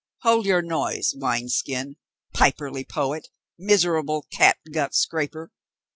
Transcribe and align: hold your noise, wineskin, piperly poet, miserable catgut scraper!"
hold 0.23 0.47
your 0.47 0.63
noise, 0.63 1.13
wineskin, 1.15 1.95
piperly 2.33 2.83
poet, 2.83 3.27
miserable 3.59 4.25
catgut 4.31 4.95
scraper!" 4.95 5.51